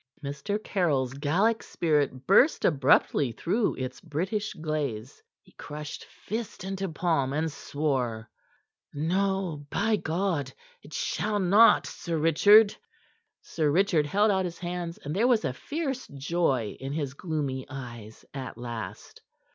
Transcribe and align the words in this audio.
Mr. 0.23 0.57
Caryll's 0.63 1.13
Gallic 1.13 1.61
spirit 1.61 2.25
burst 2.25 2.65
abruptly 2.65 3.31
through 3.33 3.75
its 3.75 4.01
British 4.01 4.55
glaze. 4.55 5.21
He 5.43 5.51
crushed 5.51 6.05
fist 6.05 6.63
into 6.63 6.89
palm, 6.89 7.33
and 7.33 7.51
swore: 7.51 8.27
"No, 8.95 9.67
by 9.69 9.97
God! 9.97 10.51
It 10.81 10.95
shall 10.95 11.37
not, 11.37 11.85
Sir 11.85 12.17
Richard!" 12.17 12.75
Sir 13.43 13.69
Richard 13.69 14.07
held 14.07 14.31
out 14.31 14.45
his 14.45 14.57
hands, 14.57 14.97
and 14.97 15.15
there 15.15 15.27
was 15.27 15.45
a 15.45 15.53
fierce 15.53 16.07
joy 16.07 16.75
in 16.79 16.93
his 16.93 17.13
gloomy 17.13 17.67
eyes 17.69 18.25
at 18.33 18.57
last. 18.57 19.21